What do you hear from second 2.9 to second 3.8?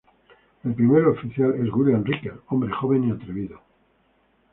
y atrevido.